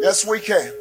[0.00, 0.72] Yes, we can.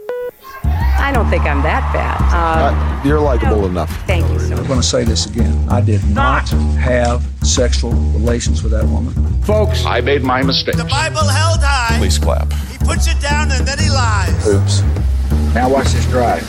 [1.00, 2.17] I don't think I'm that bad.
[2.33, 3.90] Um, Uh, you're likable enough.
[4.05, 4.59] thank you so much.
[4.59, 5.54] I'm going to say this again.
[5.70, 9.13] I did not have sexual relations with that woman.
[9.43, 10.75] Folks, I made my mistake.
[10.75, 11.97] The Bible held high.
[11.97, 12.51] please clap.
[12.71, 14.47] He puts it down and then he lies.
[14.47, 14.81] Oops.
[15.54, 16.46] Now watch this drive.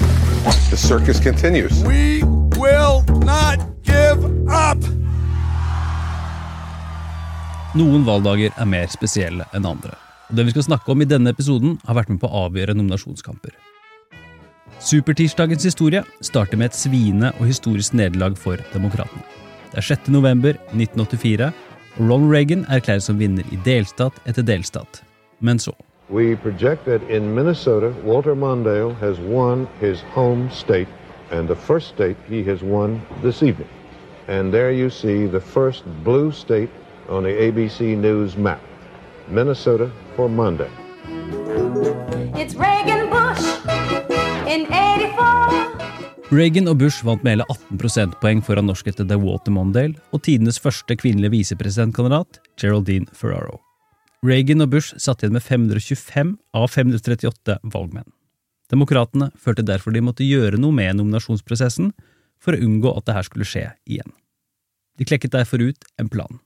[0.71, 1.82] The circus continues.
[1.85, 2.23] We
[2.57, 4.79] will not give up.
[7.75, 9.95] Noen valgdager er mer spesielle enn andre.
[10.29, 12.74] Og Det vi skal snakke om i denne episoden, har vært med på å avgjøre
[12.76, 13.54] nominasjonskamper.
[14.79, 19.25] Supertirsdagens historie starter med et sviende og historisk nederlag for demokratene.
[19.72, 20.11] Det er 6.
[20.12, 21.48] november 1984,
[21.96, 25.03] og Ronald Reagan erklæres som vinner i delstat etter delstat.
[25.40, 25.72] Men så
[26.11, 30.89] We project that in Minnesota, Walter Mondale has won his home state
[31.31, 33.69] and the first state he has won this evening.
[34.28, 36.70] And there you see the first blue state
[37.08, 38.61] on the ABC News map.
[39.31, 40.70] Minnesota for Monday.
[42.34, 43.45] It's Reagan Bush
[44.48, 46.31] in 84.
[46.31, 50.97] Reagan og Bush vant med hele 18 prosentpoeng foran norskættede Walter Mondale og tidenes første
[50.97, 53.61] kvinnelige visepresidentkandidat, Geraldine Ferraro.
[54.25, 58.09] Reagan og Bush satt igjen med 525 av 538 valgmenn.
[58.73, 61.92] Demokratene følte derfor de måtte gjøre noe med nominasjonsprosessen
[62.41, 64.13] for å unngå at dette skulle skje igjen.
[64.98, 66.41] De klekket derfor ut en plan.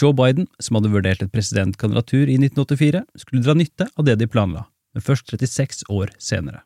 [0.00, 4.28] Joe Biden, som hadde vurdert et presidentkandidatur i 1984, skulle dra nytte av det de
[4.30, 4.64] planla,
[4.96, 6.62] men først 36 år senere.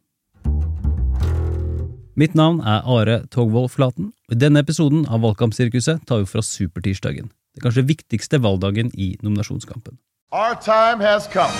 [2.15, 6.45] Mitt navn er Are Togvold Flaten, og i denne episoden av Valgkampsirkuset tar vi fra
[6.47, 9.99] supertirsdagen, den kanskje viktigste valgdagen i nominasjonskampen.
[10.31, 11.51] Our time has come.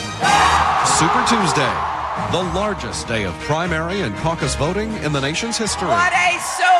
[0.95, 1.75] Super Tuesday,
[2.31, 5.91] the largest day of primary and caucus voting in the nation's history.
[5.91, 6.74] What a Super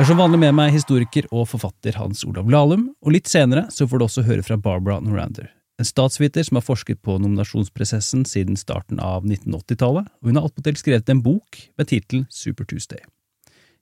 [0.00, 3.66] Jeg har som vanlig med meg historiker og forfatter Hans Olav Lahlum, og litt senere
[3.68, 8.22] så får du også høre fra Barbara Norander, en statsviter som har forsket på nominasjonsprosessen
[8.24, 13.04] siden starten av 1980-tallet, og hun har attpåtil skrevet en bok med tittelen Super Tuesday.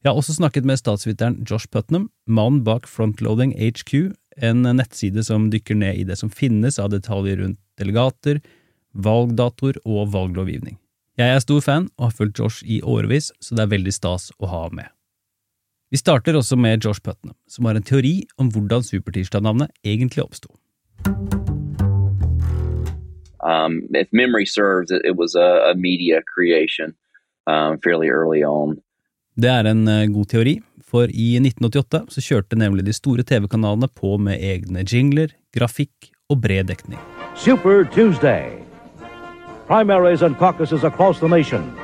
[0.02, 4.10] Jeg har også snakket med statsviteren Josh Putnam, mannen bak Frontloading HQ,
[4.42, 8.42] en nettside som dykker ned i det som finnes av detaljer rundt delegater,
[8.90, 10.82] valgdatoer og valglovgivning.
[11.14, 14.32] Jeg er stor fan og har fulgt Josh i årevis, så det er veldig stas
[14.42, 14.90] å ha med.
[15.90, 20.52] Vi starter også med Josh Putnam, som har en teori om hvordan Supertirsdag-navnet egentlig oppsto.
[23.40, 26.94] um, if memory serves, it, it was a, a media creation
[27.46, 28.78] um, fairly early on.
[29.38, 33.86] Det er en eh, god teori, for i 1988 så kjørte nemlig de store TV-kanalene
[33.94, 36.98] på med egne jingler, grafikk og bred dekning.
[37.36, 38.50] Super Tuesday.
[39.68, 41.77] Primaries and caucuses across the nation.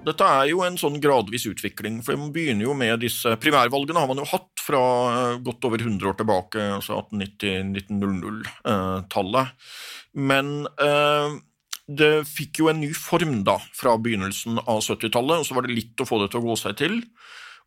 [0.00, 4.08] Dette er jo en sånn gradvis utvikling, for man begynner jo med disse primærvalgene har
[4.08, 9.46] man jo hatt fra eh, godt over 100 år tilbake, altså 1890-1900-tallet.
[10.30, 10.46] Men
[10.80, 11.28] eh,
[12.00, 15.76] det fikk jo en ny form da, fra begynnelsen av 70-tallet, og så var det
[15.76, 16.94] litt å få det til å gå seg til.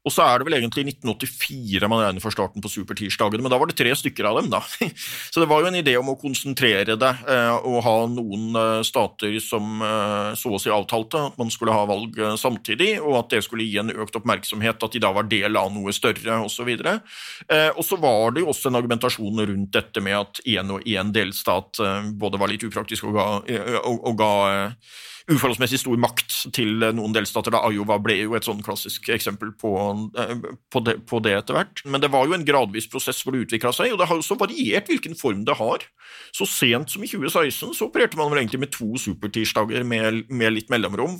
[0.04, 3.60] Og så er det vel egentlig 1984 man regner for starten på supertirsdagene, men da
[3.60, 4.60] var det tre stykker av dem, da.
[5.32, 8.82] Så det var jo en idé om å konsentrere det eh, og ha noen eh,
[8.84, 13.32] stater som eh, så å si avtalte at man skulle ha valg samtidig, og at
[13.32, 16.74] det skulle gi en økt oppmerksomhet, at de da var del av noe større, osv.
[16.74, 17.00] Og,
[17.54, 21.14] og så var det jo også en argumentasjon rundt dette med at én og én
[21.16, 21.80] delstat
[22.20, 23.28] både var litt upraktisk og ga,
[23.84, 24.34] og, og ga
[25.32, 27.54] uforholdsmessig stor makt til noen delstater.
[27.54, 29.72] da Iowa ble jo et sånn klassisk eksempel på,
[30.20, 30.34] eh,
[30.72, 31.84] på, det, etter hvert.
[31.86, 34.38] Men det var jo en gradvis prosess hvor det utvikla seg, og det har også
[34.40, 35.86] variert hvilken form det har.
[36.36, 40.58] Så sent som i 2016 så opererte man vel egentlig med to supertirsdager med, med
[40.58, 41.20] litt mellomrom.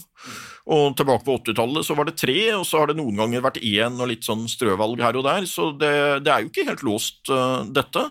[0.74, 3.62] Og tilbake på 80-tallet så var det tre, og så har det noen ganger vært
[3.64, 5.94] én og litt sånn strøvalg her og der, så det,
[6.26, 8.10] det er jo ikke helt låst, uh, dette.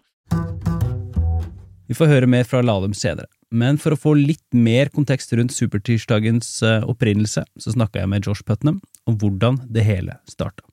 [1.93, 3.29] Vi får høre mer fra Lahlum senere.
[3.53, 8.25] Men for å få litt mer kontekst rundt supertirsdagens eh, opprinnelse, så snakka jeg med
[8.25, 10.65] Josh Putnam om hvordan det hele starta.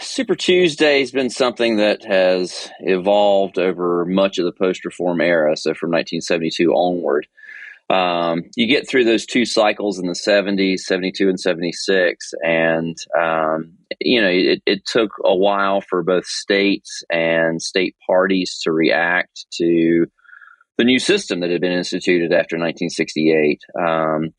[0.00, 5.56] Super Tuesday has been something that has evolved over much of the post reform era,
[5.56, 7.26] so from 1972 onward.
[7.90, 13.72] Um, you get through those two cycles in the 70s, 72 and 76, and um,
[14.00, 19.46] you know it, it took a while for both states and state parties to react
[19.58, 20.06] to
[20.78, 23.60] the new system that had been instituted after 1968.
[23.78, 24.32] Um,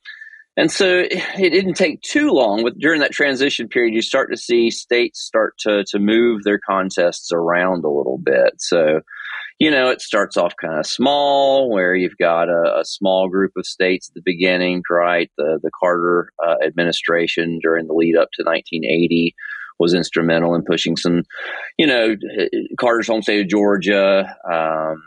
[0.57, 2.63] and so it didn't take too long.
[2.63, 6.59] But during that transition period, you start to see states start to to move their
[6.59, 8.55] contests around a little bit.
[8.57, 9.01] So,
[9.59, 13.53] you know, it starts off kind of small, where you've got a, a small group
[13.55, 15.31] of states at the beginning, right?
[15.37, 19.35] The the Carter uh, administration during the lead up to 1980
[19.81, 21.23] was instrumental in pushing some,
[21.77, 22.15] you know,
[22.79, 25.01] Carter's home state of Georgia, um,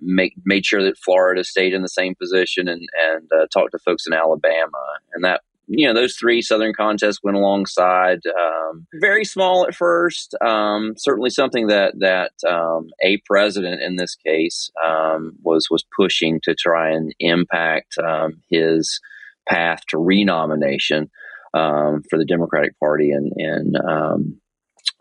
[0.00, 3.78] make, made sure that Florida stayed in the same position and, and uh, talked to
[3.78, 4.78] folks in Alabama.
[5.12, 8.20] And that, you know, those three Southern contests went alongside.
[8.26, 10.34] Um, very small at first.
[10.44, 16.40] Um, certainly something that that um, a president in this case um, was was pushing
[16.44, 19.00] to try and impact um, his
[19.48, 21.10] path to renomination
[21.54, 23.74] um, for the Democratic Party in in,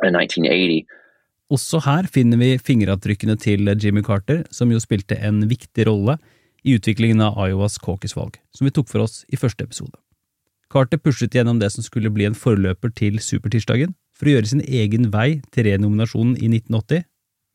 [0.04, 0.88] in 1980.
[1.54, 6.18] Også her finner vi fingeravtrykkene til Jimmy Carter, som jo spilte en viktig rolle
[6.66, 9.94] i utviklingen av Iowas caucus-valg, som vi tok for oss i første episode.
[10.74, 14.64] Carter pushet gjennom det som skulle bli en forløper til supertirsdagen, for å gjøre sin
[14.66, 17.06] egen vei til renominasjonen i 1980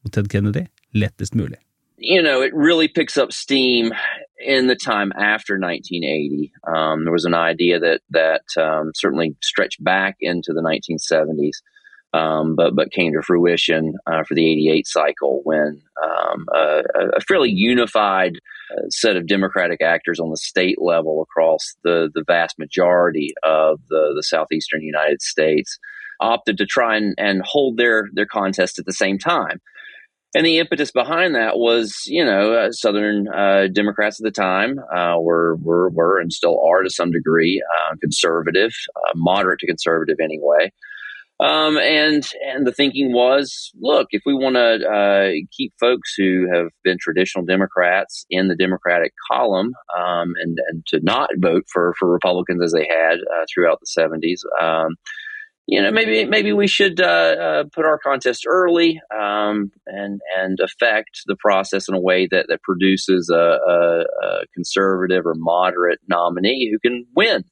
[0.05, 1.59] mot Ted Kennedy lettest mulig.
[1.99, 3.93] You know, it really picks up steam
[4.39, 6.53] in the time after 1980.
[6.65, 11.59] Um, there was an idea that that um, certainly stretched back into the 1970s
[12.13, 16.83] um, but but came to fruition uh, for the '88 cycle when um, a,
[17.17, 18.33] a, fairly unified
[18.73, 23.81] uh, set of Democratic actors on the state level across the the vast majority of
[23.89, 25.79] the the southeastern United States
[26.21, 29.61] opted to try and, and hold their their contest at the same time.
[30.33, 34.79] And the impetus behind that was, you know, uh, Southern uh, Democrats at the time
[34.95, 39.67] uh, were, were were and still are to some degree uh, conservative, uh, moderate to
[39.67, 40.71] conservative anyway.
[41.43, 46.47] Um, and and the thinking was, look, if we want to uh, keep folks who
[46.53, 51.95] have been traditional Democrats in the Democratic column, um, and and to not vote for
[51.99, 54.97] for Republicans as they had uh, throughout the seventies, um,
[55.67, 60.59] you know, maybe maybe we should uh, uh put our contest early um, and and
[60.61, 66.01] affect the process in a way that that produces a, a, a conservative or moderate
[66.07, 67.45] nominee who can win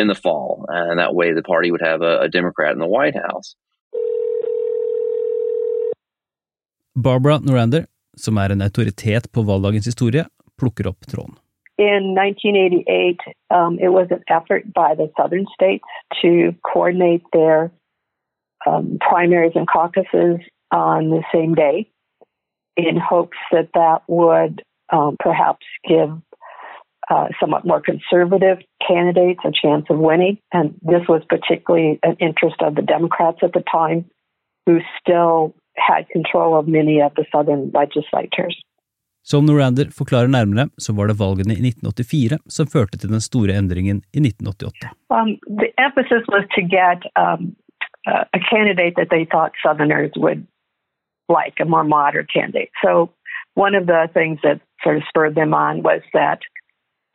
[0.00, 0.64] in the fall.
[0.68, 3.54] And that way the party would have a, a Democrat in the White House.
[6.94, 7.86] Barbara Norander,
[8.16, 10.24] som er en autoritet på valgdagens historie,
[10.58, 11.36] plukker opp tråden.
[11.78, 13.16] In 1988,
[13.50, 15.88] um, it was an effort by the southern states
[16.20, 17.70] to coordinate their
[18.66, 21.88] um, primaries and caucuses on the same day
[22.76, 24.62] in hopes that that would
[24.92, 26.10] um, perhaps give
[27.10, 30.38] uh, somewhat more conservative candidates a chance of winning.
[30.52, 34.04] And this was particularly an interest of the Democrats at the time,
[34.66, 38.56] who still had control of many of the southern legislatures.
[39.22, 43.56] Som Norander forklarer nærmere, så var det valgene i 1984 som førte til den store
[43.60, 44.94] endringen i 1988.
[45.10, 47.54] Um, the emphasis was to get um,
[48.06, 50.46] a candidate that they thought Southerners would
[51.28, 52.70] like, a more moderate candidate.
[52.84, 53.10] So
[53.54, 56.40] one of the things that sort of spurred them on was that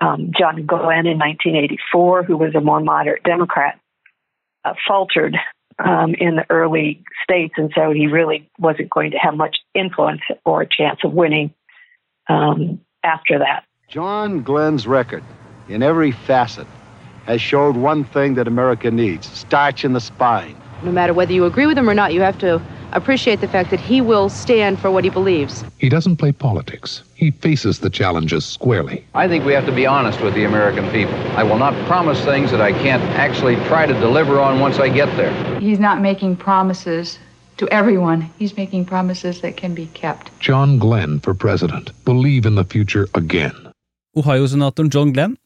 [0.01, 3.79] um, John Glenn in 1984, who was a more moderate Democrat,
[4.63, 5.37] uh, faltered
[5.83, 10.21] um, in the early states, and so he really wasn't going to have much influence
[10.45, 11.53] or a chance of winning
[12.27, 13.63] um, after that.
[13.87, 15.23] John Glenn's record,
[15.69, 16.67] in every facet,
[17.25, 20.55] has showed one thing that America needs starch in the spine.
[20.83, 22.61] No matter whether you agree with him or not, you have to
[22.95, 25.63] appreciate the fact that he will stand for what he believes.
[25.77, 27.03] He doesn't play politics.
[27.15, 29.05] He faces the challenges squarely.
[29.13, 31.15] I think we have to be honest with the American people.
[31.37, 34.89] I will not promise things that I can't actually try to deliver on once I
[34.89, 35.33] get there.
[35.59, 37.19] He's not making promises
[37.57, 38.29] to everyone.
[38.39, 40.31] He's making promises that can be kept.
[40.39, 41.91] John Glenn for president.
[42.05, 43.55] Believe in the future again.
[44.17, 45.37] Ohio-senatoren John Glenn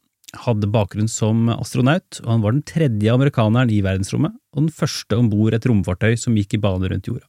[0.44, 5.18] hadde bakgrunn som astronaut, og han var den tredje amerikaneren i verdensrommet og den første
[5.18, 7.26] om bord et romfartøy som gikk i bane rundt jorda.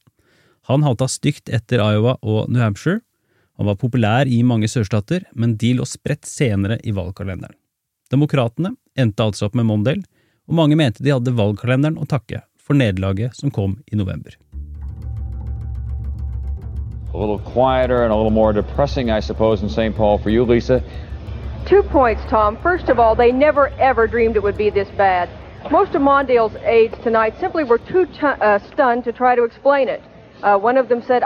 [0.68, 3.00] Han halta stygt etter Iowa og New Hampshire.
[3.58, 7.56] Han var populær i mange sørstater, men de lå spredt senere i valgkalenderen.
[8.12, 10.04] Demokratene endte altså opp med Mondale,
[10.46, 14.36] og mange mente de hadde valgkalenderen å takke for nederlaget som kom i november.
[17.12, 19.94] A little quieter and a little more depressing, I suppose, in St.
[19.96, 20.80] Paul for you, Lisa.
[21.66, 22.56] Two points, Tom.
[22.62, 25.28] First of all, they never ever dreamed it would be this bad.
[25.70, 30.02] Most of Mondale's aides tonight simply were too uh, stunned to try to explain it.
[30.42, 30.58] Uh,
[31.06, 31.22] said.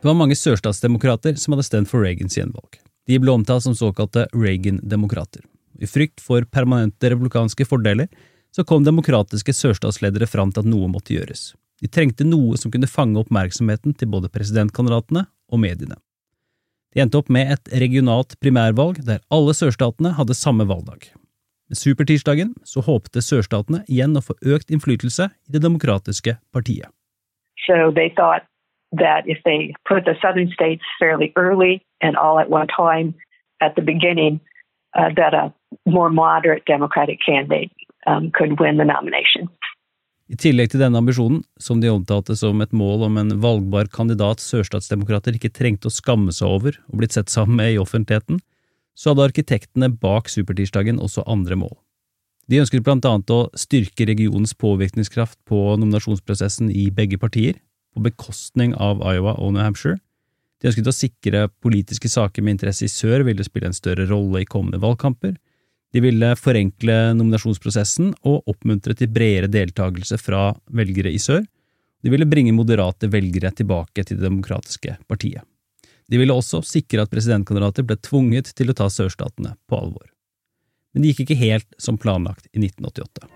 [0.00, 2.78] Det var mange sørstatsdemokrater som hadde stemt for Reagans gjenvalg.
[3.06, 5.42] De ble omtalt som såkalte Reagan-demokrater.
[5.80, 8.08] I frykt for permanente republikanske fordeler
[8.56, 11.50] så kom demokratiske sørstatsledere fram til at noe måtte gjøres.
[11.80, 15.98] De trengte noe som kunne fange oppmerksomheten til både presidentkandidatene og mediene.
[16.94, 21.10] De endte opp med et regionalt primærvalg der alle sørstatene hadde samme valgdag.
[21.68, 26.88] Med supertirsdagen så håpte sørstatene igjen å få økt innflytelse i det demokratiske partiet.
[27.66, 28.42] So they thought
[28.92, 33.14] that if they put the southern states fairly early and all at one time
[33.60, 34.40] at the beginning,
[34.98, 35.52] uh, that a
[35.86, 37.70] more moderate Democratic candidate
[38.06, 39.48] um, could win the nomination.
[40.30, 44.38] I tillegg til denne ambisjonen, som de omtalte som et mål om en valgbar kandidat
[44.38, 48.38] sørstatsdemokrater ikke trengte å skamme seg over og blitt sett sammen med i offentligheten,
[48.94, 51.74] så hadde arkitektene bak supertirsdagen også andre mål.
[52.50, 57.60] De blant annet å styrke regionens påvirkningskraft på nominasjonsprosessen i begge partier,
[57.94, 60.00] på bekostning av Iowa og New Hampshire.
[60.60, 64.42] De ønsket å sikre politiske saker med interesse i sør ville spille en større rolle
[64.42, 65.36] i kommende valgkamper,
[65.90, 71.42] de ville forenkle nominasjonsprosessen og oppmuntre til bredere deltakelse fra velgere i sør.
[72.02, 75.42] De ville bringe moderate velgere tilbake til det demokratiske partiet.
[76.10, 80.06] De ville også sikre at presidentkandidater ble tvunget til å ta sørstatene på alvor.
[80.92, 83.30] Men det gikk ikke helt som planlagt i 1988.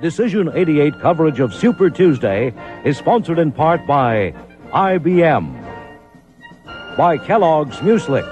[0.00, 2.52] Decision 88 coverage of Super Tuesday
[2.84, 4.32] is sponsored in part by
[4.72, 5.50] IBM,
[6.96, 8.26] by Kellogg's Mueslix.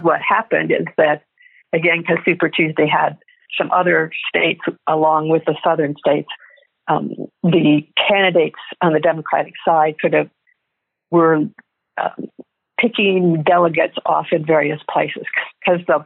[0.00, 1.24] What happened is that,
[1.72, 3.18] again, because Super Tuesday had
[3.58, 6.28] some other states along with the southern states,
[6.88, 7.10] um,
[7.42, 10.30] the candidates on the Democratic side could have
[11.10, 11.36] were
[12.00, 12.30] um,
[12.80, 15.24] picking delegates off in various places
[15.60, 16.04] because the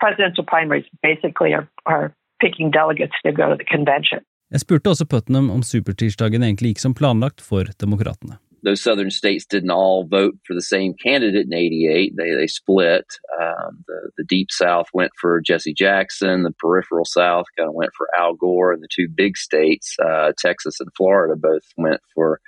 [0.00, 4.20] presidential primaries basically are, are picking delegates to go to the convention.
[4.50, 8.36] Jeg spurte også Putnam om supertirsdagen egentlig gikk som planlagt for demokratene.
[8.64, 12.14] those southern states didn't all vote for the same candidate in 88.
[12.16, 13.04] They, they split.
[13.40, 16.42] Um, the, the deep South went for Jesse Jackson.
[16.42, 18.72] The peripheral South kind of went for Al Gore.
[18.72, 22.40] And the two big states, uh, Texas and Florida, both went for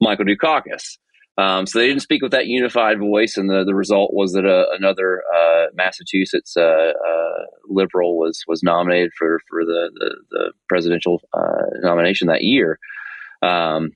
[0.00, 0.98] Michael Dukakis.
[1.40, 4.44] Um, so they didn't speak with that unified voice, and the, the result was that
[4.44, 6.60] uh, another uh, Massachusetts uh,
[6.92, 12.78] uh, liberal was was nominated for for the the, the presidential uh, nomination that year.
[13.42, 13.92] Um,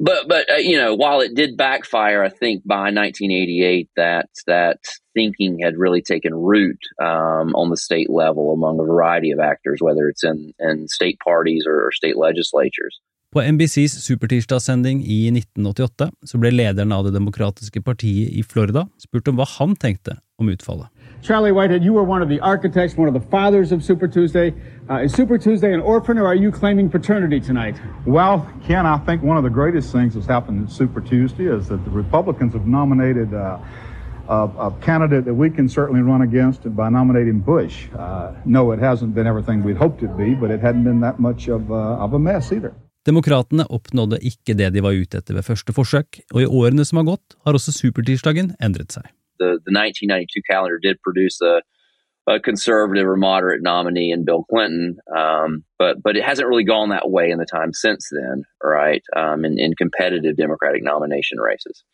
[0.00, 4.78] but but uh, you know while it did backfire i think by 1988 that that
[5.14, 9.78] thinking had really taken root um, on the state level among a variety of actors
[9.80, 13.00] whether it's in, in state parties or, or state legislatures
[13.34, 19.26] På NBCs supertirsdagssending i 1988 så ble lederen av Det demokratiske partiet i Florida spurt
[19.26, 20.86] om hva han tenkte om utfallet.
[21.20, 24.54] Charlie Whitehead, you were one of the architects, one of the fathers of Super Tuesday.
[24.88, 27.74] Uh, is Super Tuesday an orphan, or are you claiming paternity tonight?
[28.06, 31.66] Well, Ken, I think one of the greatest things that's happened in Super Tuesday is
[31.68, 33.58] that the Republicans have nominated uh,
[34.28, 34.34] a,
[34.68, 37.88] a, candidate that we can certainly run against by nominating Bush.
[37.98, 41.18] Uh, no, it hasn't been everything we'd hoped it'd be, but it hadn't been that
[41.18, 42.72] much of, uh, of a mess either.
[43.04, 47.02] Demokratene oppnådde ikke det de var ute etter ved første forsøk, og i årene som
[47.02, 49.10] har gått, har også supertirsdagen endret seg.
[49.40, 51.60] The, the 1992 calendar did produce a,
[52.30, 56.90] a conservative or moderate nominee in Bill Clinton, um, but but it hasn't really gone
[56.90, 59.02] that way in the time since then, right?
[59.14, 61.84] Um, in, in competitive Democratic nomination races.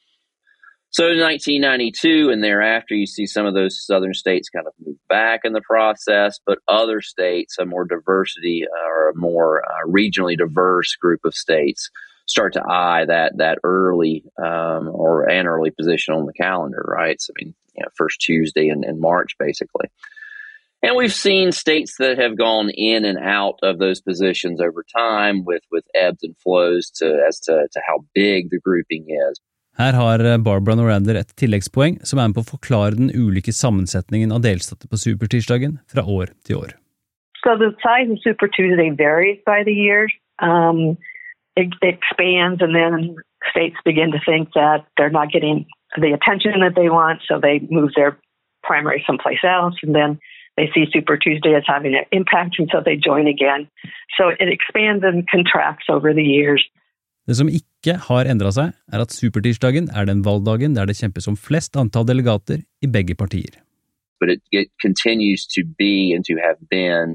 [0.92, 4.96] So in 1992 and thereafter, you see some of those southern states kind of move
[5.08, 9.86] back in the process, but other states, a more diversity uh, or a more uh,
[9.86, 11.90] regionally diverse group of states,
[12.26, 17.20] start to eye that that early um, or an early position on the calendar, right?
[17.20, 19.88] So I mean, you know, first Tuesday in, in March, basically.
[20.82, 25.44] And we've seen states that have gone in and out of those positions over time
[25.44, 29.38] with, with ebbs and flows to, as to, to how big the grouping is.
[29.78, 33.54] Her har eh, Barbara Norander et tilleggspoeng som er med på å forklare den ulike
[33.54, 36.76] sammensetningen av delstater på supertirsdagen fra år til år.
[37.42, 40.12] So the size of Super Tuesday varies by the years.
[40.40, 40.98] Um,
[41.56, 43.16] it, it expands, and then
[43.50, 47.60] states begin to think that they're not getting the attention that they want, so they
[47.70, 48.18] move their
[48.62, 50.18] primary someplace else, and then
[50.56, 53.68] they see Super Tuesday as having an impact, and so they join again.
[54.18, 56.62] So it expands and contracts over the years.
[57.30, 61.28] Det som ikke har endra seg, er at supertirsdagen er den valgdagen der det kjempes
[61.30, 63.60] om flest antall delegater i begge partier.
[64.18, 67.14] But it, it continues to be and to have been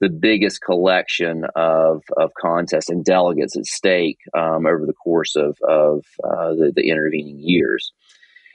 [0.00, 5.56] the biggest collection of, of contests and delegates at stake um, over the course of,
[5.62, 7.92] of uh, the, the intervening years.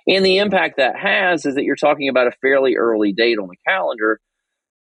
[0.06, 3.48] And the impact that has is that you're talking about a fairly early date on
[3.48, 4.20] the calendar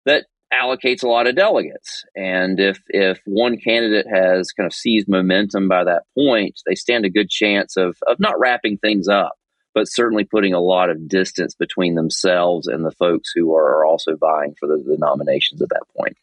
[0.07, 0.25] that
[0.63, 2.05] allocates a lot of delegates.
[2.15, 7.05] And if if one candidate has kind of seized momentum by that point, they stand
[7.05, 9.35] a good chance of of not wrapping things up,
[9.75, 14.17] but certainly putting a lot of distance between themselves and the folks who are also
[14.17, 16.17] vying for the, the nominations at that point.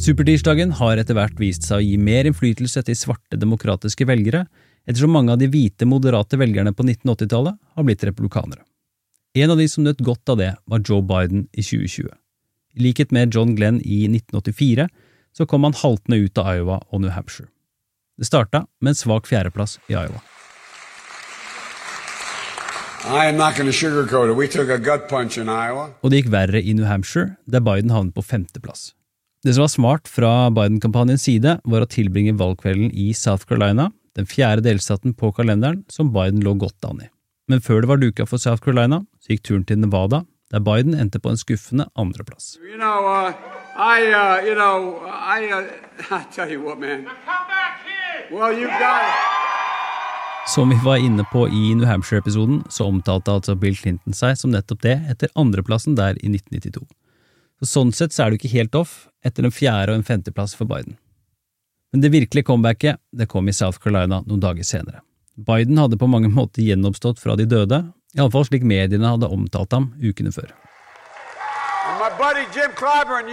[0.00, 4.46] Supertirsdagen har etter hvert vist seg å gi mer innflytelse til svarte demokratiske velgere,
[4.88, 8.64] ettersom mange av de hvite, moderate velgerne på 1980-tallet har blitt republikanere.
[9.38, 12.08] En av de som nøt godt av det, var Joe Biden i 2020.
[12.74, 14.88] I likhet med John Glenn i 1984
[15.38, 17.46] så kom han haltende ut av Iowa og New Hampshire.
[18.18, 20.18] Det starta med en svak fjerdeplass i Iowa.
[26.02, 28.90] Og det gikk verre i New Hampshire, der Biden havnet på femteplass.
[29.46, 34.26] Det som var smart fra Biden-kampanjens side, var å tilbringe valgkvelden i South Carolina, den
[34.26, 37.08] fjerde delstaten på kalenderen som Biden lå godt an i.
[37.50, 40.96] Men før det var duka for South Carolina, så gikk turen til Nevada, der Biden
[40.98, 42.56] endte på en skuffende andreplass.
[42.58, 43.32] You know, uh,
[43.76, 45.62] I, uh, you know, I, uh,
[46.64, 46.78] what.
[48.30, 48.70] Well.
[50.46, 54.50] Som vi var inne på i New Hampshire-episoden, så omtalte altså Bill Clinton seg som
[54.50, 56.86] nettopp det etter andreplassen der i 1992.
[57.60, 60.56] Så sånn sett så er du ikke helt off etter en fjerde og en femteplass
[60.58, 60.96] for Biden.
[61.92, 65.04] Men det virkelige comebacket det kom i South Carolina noen dager senere.
[65.36, 67.82] Biden hadde på mange måter gjenoppstått fra de døde,
[68.16, 70.50] iallfall slik mediene hadde omtalt ham ukene før.
[72.80, 73.26] Clyburn.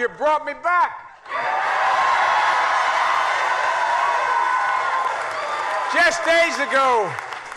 [5.94, 7.10] Just days ago,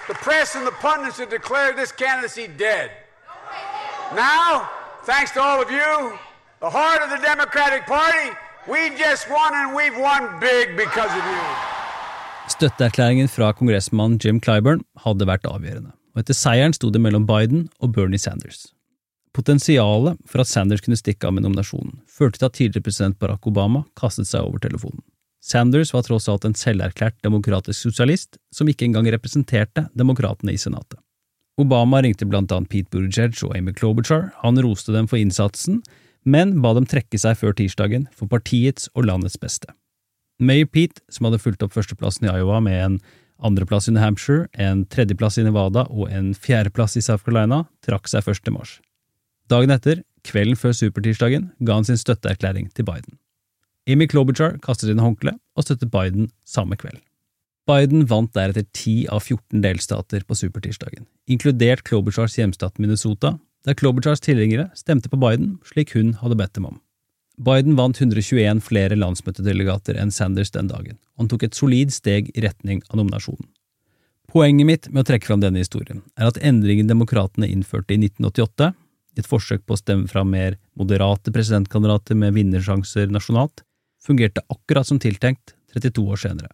[0.08, 2.90] the press and the pundits had declared this candidacy dead.
[4.14, 4.68] Now,
[5.04, 6.18] thanks to all of you,
[6.60, 8.26] the heart of the Democratic Party,
[8.68, 11.44] we just won and we've won big because of you.
[12.48, 17.68] Støtteerklæringen fra kongressmann Jim Clyburn hadde vært avgjørende, og etter seieren sto det mellom Biden
[17.80, 18.68] og Bernie Sanders.
[19.36, 23.46] Potensialet for at Sanders kunne stikke av med nominasjonen, førte til at tidligere president Barack
[23.46, 25.04] Obama kastet seg over telefonen.
[25.40, 30.98] Sanders var tross alt en selverklært demokratisk sosialist som ikke engang representerte demokratene i senatet.
[31.60, 35.80] Obama ringte blant annet Pete Buttigieg og Amy Klobuchar, han roste dem for innsatsen,
[36.24, 39.70] men ba dem trekke seg før tirsdagen for partiets og landets beste.
[40.40, 43.00] Mayor Pete, som hadde fulgt opp førsteplassen i Iowa med en
[43.46, 48.10] andreplass i New Hampshire, en tredjeplass i Nevada og en fjerdeplass i South Carolina, trakk
[48.10, 48.50] seg 1.
[48.54, 48.78] mars.
[49.50, 53.18] Dagen etter, kvelden før supertirsdagen, ga han sin støtteerklæring til Biden.
[53.90, 57.00] Amy Klobuchar kastet inn håndkleet og støttet Biden samme kveld.
[57.68, 64.22] Biden vant deretter 10 av 14 delstater på supertirsdagen, inkludert Klobuchars hjemstat Minnesota, der Klobuchars
[64.24, 66.80] tilhengere stemte på Biden slik hun hadde bedt dem om.
[67.40, 72.28] Biden vant 121 flere landsmøtedelegater enn Sanders den dagen, og han tok et solid steg
[72.34, 73.46] i retning av nominasjonen.
[74.28, 78.68] Poenget mitt med å trekke fram denne historien er at endringen demokratene innførte i 1988,
[79.16, 83.64] i et forsøk på å stemme fram mer moderate presidentkandidater med vinnersjanser nasjonalt,
[84.04, 86.50] fungerte akkurat som tiltenkt 32 år senere.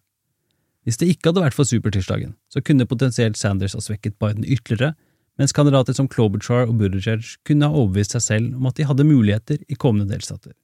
[0.87, 4.95] Hvis det ikke hadde vært for supertirsdagen, så kunne potensielt Sanders ha svekket Biden ytterligere,
[5.37, 9.05] mens kandidater som Klobuchar og Buttigieg kunne ha overbevist seg selv om at de hadde
[9.05, 10.55] muligheter i kommende delstater.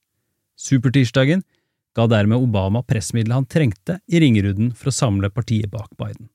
[0.60, 1.44] Supertirsdagen
[1.96, 6.30] ga dermed Obama pressmiddelet han trengte i ringerunden for å samle partiet bak Biden.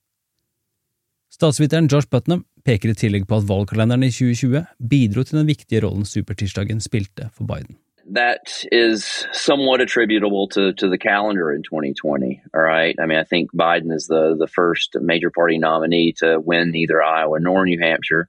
[1.35, 5.85] Statsviteren Josh Putnam peker i tillegg på at valgkalenderen i 2020 bidro til den viktige
[5.85, 7.77] rollen supertirsdagen spilte for Biden.
[8.11, 12.43] that is somewhat attributable to, to the calendar in 2020.
[12.55, 12.97] All right.
[12.99, 17.03] I mean, I think Biden is the, the first major party nominee to win either
[17.03, 18.29] Iowa nor New Hampshire,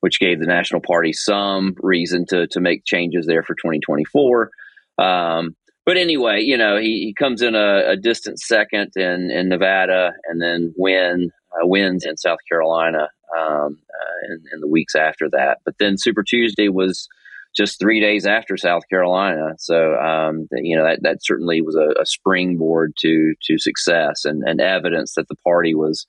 [0.00, 4.50] which gave the National Party some reason to, to make changes there for 2024.
[4.98, 9.48] Um, but anyway, you know, he, he comes in a, a distant second in, in
[9.48, 14.94] Nevada and then win, uh, wins in South Carolina um, uh, in, in the weeks
[14.94, 15.58] after that.
[15.64, 17.08] But then Super Tuesday was
[17.56, 19.54] just three days after South Carolina.
[19.58, 24.42] So um, you know that that certainly was a, a springboard to to success and,
[24.46, 26.06] and, evidence that the party was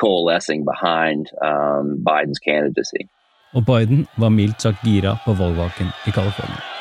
[0.00, 3.08] coalescing behind um, Biden's candidacy.
[3.52, 6.75] Og Biden var mildt sagt gira på valgvaken i California.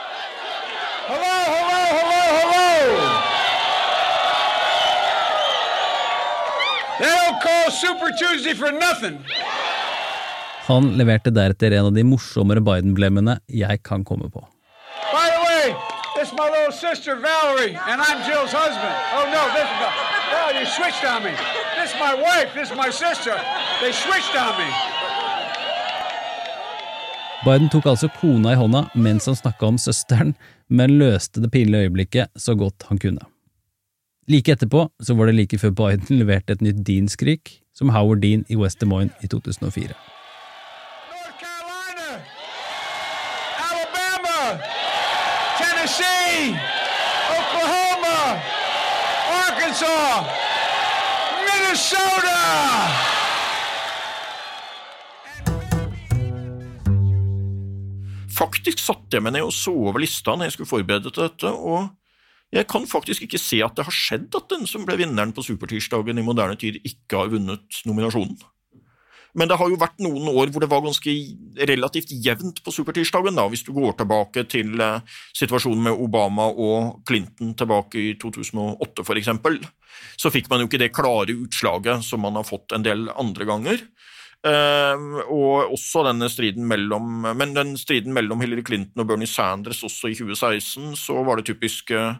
[10.67, 14.41] Han leverte deretter en av de morsommere Biden-blemmene jeg kan komme på.
[15.13, 15.75] By the way,
[16.17, 18.95] this is my little sister Valerie, and I'm Jill's husband.
[19.17, 19.77] Oh no, this is
[20.37, 21.33] oh you switched on me.
[21.77, 22.49] This is my wife.
[22.57, 23.35] This is my sister.
[23.81, 24.69] They switched on me.
[27.45, 30.33] Biden tok altså kona i hånda mens han snakka om søsteren,
[30.67, 33.21] men løste det pinlige øyeblikket så godt han kunne.
[34.27, 38.41] Like etterpå så var det like før Biden leverte et nytt Dean-skrik, som Howard Dean
[38.49, 39.93] i West Des Moines i 2004.
[45.59, 46.57] Tennessee,
[47.37, 48.17] Oklahoma,
[49.29, 50.25] Arkansas,
[51.45, 52.39] Minnesota.
[58.37, 61.53] Faktisk satte jeg meg ned og så over lista når jeg skulle forberede til dette,
[61.53, 61.93] og
[62.53, 65.43] jeg kan faktisk ikke se at det har skjedd at den som ble vinneren på
[65.43, 68.37] supertirsdagen i moderne tid, ikke har vunnet nominasjonen.
[69.35, 71.11] Men det har jo vært noen år hvor det var ganske
[71.67, 73.35] relativt jevnt på supertirsdagen.
[73.35, 75.01] da, Hvis du går tilbake til eh,
[75.35, 79.33] situasjonen med Obama og Clinton tilbake i 2008 f.eks.,
[80.15, 83.47] så fikk man jo ikke det klare utslaget som man har fått en del andre
[83.47, 83.83] ganger.
[84.45, 89.81] Uh, og også denne striden mellom Men den striden mellom Hillary Clinton og Bernie Sanders
[89.81, 92.19] også i 2016, så var det typisk uh,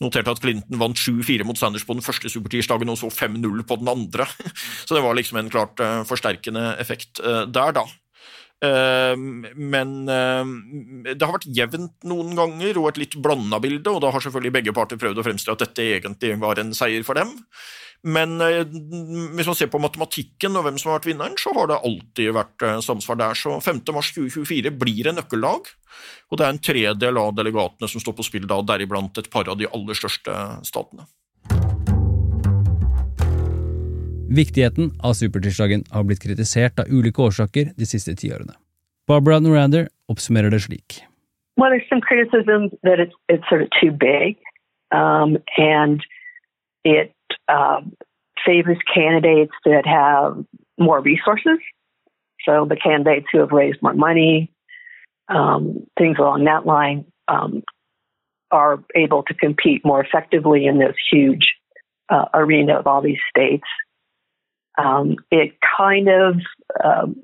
[0.00, 3.76] notert at Clinton vant 7-4 mot Sanders på den første supertirsdagen og så 5-0 på
[3.82, 4.24] den andre.
[4.86, 7.88] Så det var liksom en klart uh, forsterkende effekt der, da.
[8.58, 14.24] Men det har vært jevnt noen ganger og et litt blanda bilde, og da har
[14.24, 17.36] selvfølgelig begge parter prøvd å fremstille at dette egentlig var en seier for dem.
[18.06, 18.62] Men eh,
[19.34, 22.30] hvis man ser på matematikken og hvem som har vært vinneren, så har det alltid
[22.36, 23.38] vært eh, samsvar der.
[23.38, 23.82] Så 5.
[23.94, 25.72] mars 2024 blir en nøkkeldag,
[26.30, 29.50] og det er en tredel av delegatene som står på spill da, deriblant et par
[29.50, 30.36] av de aller største
[30.68, 31.08] statene.
[34.28, 38.54] Viktigheten av supertirsdagen har blitt kritisert av ulike årsaker de siste tiårene.
[39.08, 41.00] Barbara Norander oppsummerer det slik.
[41.56, 44.36] Well, there's some criticism that it's, it's sort of too big,
[44.92, 46.04] um, and
[46.84, 47.10] it
[47.48, 47.94] um,
[48.44, 50.44] favors candidates that have
[50.78, 51.58] more resources.
[52.44, 54.52] So the candidates who have raised more money,
[55.28, 57.62] um, things along that line, um,
[58.50, 61.54] are able to compete more effectively in this huge
[62.08, 63.66] uh, arena of all these states.
[64.78, 66.36] Um, it kind of
[66.82, 67.16] um,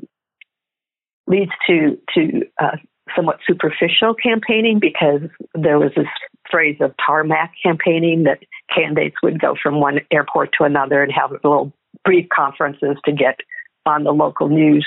[1.26, 2.76] leads to to uh,
[3.16, 5.22] somewhat superficial campaigning because
[5.54, 6.08] there was this
[6.50, 8.38] phrase of tarmac campaigning that
[8.74, 11.72] candidates would go from one airport to another and have little
[12.04, 13.36] brief conferences to get
[13.86, 14.86] on the local news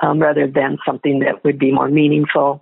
[0.00, 2.60] um, rather than something that would be more meaningful.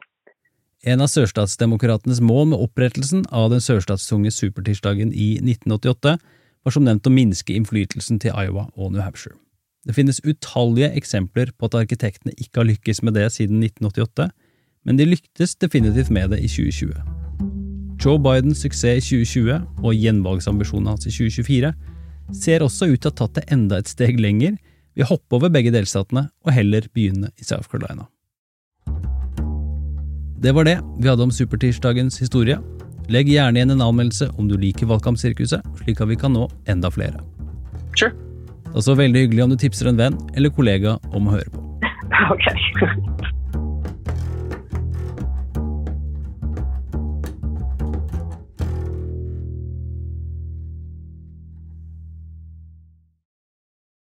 [0.85, 6.19] En av sørstatsdemokratenes mål med opprettelsen av den sørstatstunge supertirsdagen i 1988
[6.65, 9.39] var som nevnt å minske innflytelsen til Iowa og New Hampshire.
[9.85, 14.31] Det finnes utallige eksempler på at arkitektene ikke har lykkes med det siden 1988,
[14.85, 17.24] men de lyktes definitivt med det i 2020.
[18.05, 21.71] Joe Bidens suksess i 2020 og gjenvalgsambisjonene hans i 2024
[22.37, 24.59] ser også ut til å ha tatt det enda et steg lenger
[24.93, 28.05] ved å hoppe over begge delstatene og heller begynne i South Carolina.
[30.45, 32.59] Det var det vi hadde om supertirsdagens historie.
[33.09, 36.93] Legg gjerne igjen en anmeldelse om du liker Valgkampsirkuset, slik at vi kan nå enda
[36.93, 37.25] flere.
[37.97, 38.13] Sure.
[38.67, 41.49] Det er også veldig hyggelig om du tipser en venn eller kollega om å høre
[41.55, 41.65] på.
[42.25, 43.34] Okay.